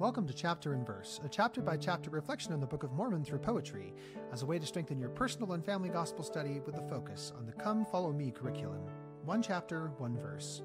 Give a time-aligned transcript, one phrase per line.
[0.00, 3.22] Welcome to Chapter and Verse, a chapter by chapter reflection on the Book of Mormon
[3.22, 3.92] through poetry,
[4.32, 7.44] as a way to strengthen your personal and family gospel study with a focus on
[7.44, 8.80] the Come Follow Me curriculum.
[9.26, 10.62] One chapter, one verse.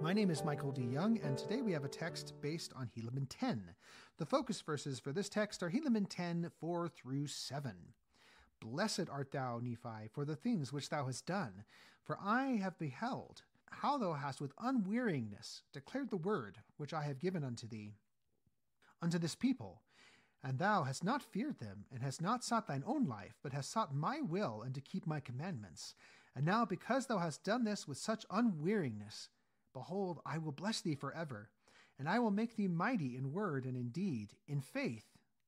[0.00, 0.82] My name is Michael D.
[0.82, 3.62] Young, and today we have a text based on Helaman 10.
[4.18, 7.72] The focus verses for this text are Helaman 10, 4 through 7.
[8.58, 11.62] Blessed art thou, Nephi, for the things which thou hast done,
[12.02, 17.20] for I have beheld how thou hast with unweariness declared the word which I have
[17.20, 17.94] given unto thee
[19.02, 19.82] unto this people.
[20.42, 23.70] And thou hast not feared them, and hast not sought thine own life, but hast
[23.70, 25.94] sought my will and to keep my commandments.
[26.34, 29.28] And now, because thou hast done this with such unweariness,
[29.74, 31.50] behold, I will bless thee forever,
[31.98, 35.04] and I will make thee mighty in word and in deed, in faith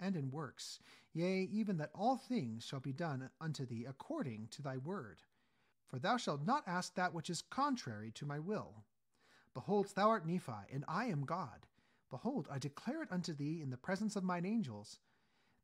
[0.00, 0.80] and in works,
[1.12, 5.22] yea, even that all things shall be done unto thee according to thy word.
[5.86, 8.84] For thou shalt not ask that which is contrary to my will.
[9.54, 11.66] Behold, thou art Nephi, and I am God.
[12.14, 15.00] Behold, I declare it unto thee in the presence of mine angels,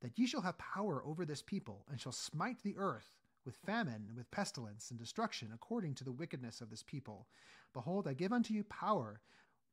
[0.01, 4.07] that ye shall have power over this people, and shall smite the earth with famine,
[4.09, 7.29] and with pestilence, and destruction, according to the wickedness of this people.
[7.73, 9.21] Behold, I give unto you power,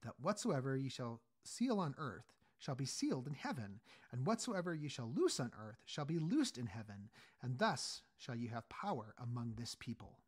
[0.04, 3.80] that whatsoever ye shall seal on earth shall be sealed in heaven,
[4.12, 7.10] and whatsoever ye shall loose on earth shall be loosed in heaven,
[7.42, 10.20] and thus shall ye have power among this people.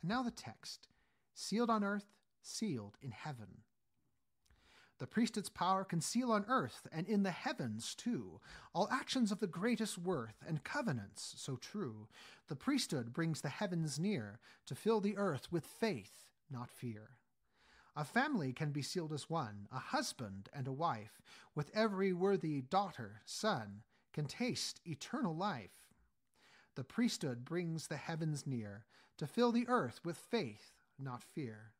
[0.00, 0.88] And now the text
[1.34, 3.58] sealed on earth, sealed in heaven.
[4.98, 8.40] The priesthood's power can seal on earth and in the heavens too
[8.72, 12.08] all actions of the greatest worth and covenants so true.
[12.48, 17.16] The priesthood brings the heavens near to fill the earth with faith, not fear.
[17.96, 21.22] A family can be sealed as one, a husband and a wife,
[21.54, 25.92] with every worthy daughter, son, can taste eternal life.
[26.74, 28.84] The priesthood brings the heavens near
[29.18, 31.72] to fill the earth with faith, not fear.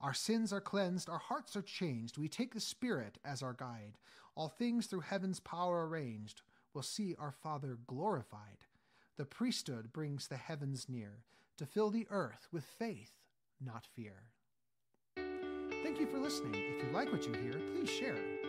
[0.00, 2.16] Our sins are cleansed, our hearts are changed.
[2.16, 3.98] We take the Spirit as our guide.
[4.34, 8.64] All things through heaven's power arranged will see our Father glorified.
[9.18, 11.24] The priesthood brings the heavens near
[11.58, 13.12] to fill the earth with faith,
[13.60, 14.22] not fear.
[15.82, 16.54] Thank you for listening.
[16.54, 18.39] If you like what you hear, please share.